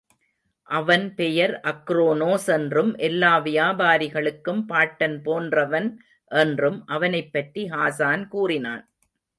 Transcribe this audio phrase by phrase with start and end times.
[0.69, 6.01] அவன் பெயர் அக்ரோனோஸ் என்றும், எல்லா வியாபாரிகளுக்கும் பாட்டன் போன்றவன்
[6.25, 8.89] என்றும் அவனைப் பற்றி ஹாஸான் கூறினான்.